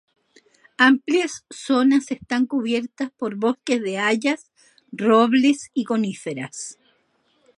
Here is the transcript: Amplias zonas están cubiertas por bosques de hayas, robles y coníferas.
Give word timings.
Amplias 0.79 1.45
zonas 1.51 2.09
están 2.09 2.47
cubiertas 2.47 3.11
por 3.11 3.35
bosques 3.35 3.83
de 3.83 3.99
hayas, 3.99 4.49
robles 4.91 5.69
y 5.75 5.83
coníferas. 5.83 6.79